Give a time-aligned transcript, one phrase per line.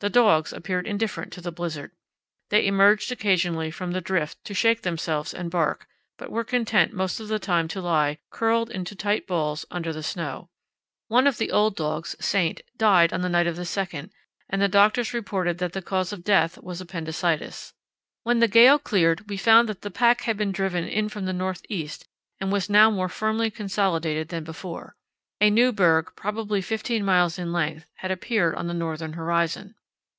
[0.00, 1.90] The dogs appeared indifferent to the blizzard.
[2.50, 7.18] They emerged occasionally from the drift to shake themselves and bark, but were content most
[7.18, 10.50] of the time to lie, curled into tight balls, under the snow.
[11.08, 14.10] One of the old dogs, Saint, died on the night of the 2nd,
[14.48, 17.74] and the doctors reported that the cause of death was appendicitis.
[18.22, 21.32] When the gale cleared we found that the pack had been driven in from the
[21.32, 22.06] north east
[22.38, 24.94] and was now more firmly consolidated than before.
[25.40, 29.74] A new berg, probably fifteen miles in length, had appeared on the northern horizon.